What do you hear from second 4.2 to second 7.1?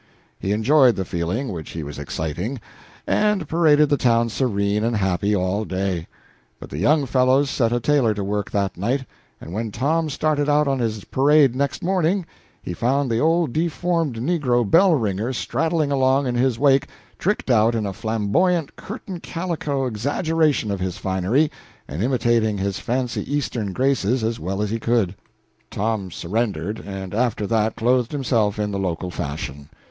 serene and happy all day; but the young